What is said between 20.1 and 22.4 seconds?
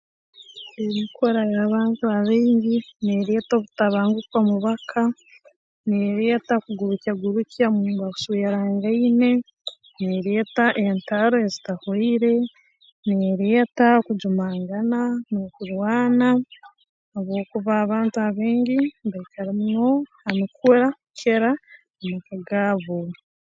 ha mikura kukira mu maka